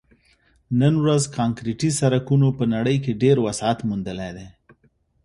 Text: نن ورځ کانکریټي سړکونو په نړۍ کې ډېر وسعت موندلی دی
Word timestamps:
نن 0.79 0.93
ورځ 1.03 1.23
کانکریټي 1.37 1.89
سړکونو 1.99 2.47
په 2.57 2.63
نړۍ 2.73 2.97
کې 3.03 3.19
ډېر 3.23 3.37
وسعت 3.45 3.77
موندلی 3.87 4.31
دی 4.37 4.47